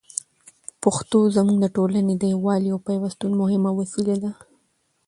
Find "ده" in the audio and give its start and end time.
4.23-4.31